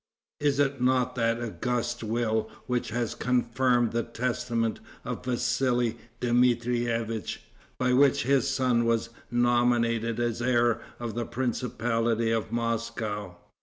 Is 0.39 0.57
it 0.57 0.81
not 0.81 1.13
that 1.13 1.39
august 1.43 2.03
will 2.03 2.49
which 2.65 2.89
has 2.89 3.13
confirmed 3.13 3.91
the 3.91 4.01
testament 4.01 4.79
of 5.05 5.21
Vassali 5.23 5.99
Dmitrievitch, 6.21 7.41
by 7.77 7.93
which 7.93 8.23
his 8.23 8.47
son 8.49 8.85
was 8.85 9.09
nominated 9.29 10.19
as 10.19 10.41
heir 10.41 10.81
of 10.99 11.13
the 11.13 11.25
principality 11.27 12.31
of 12.31 12.51
Moscow? 12.51 13.37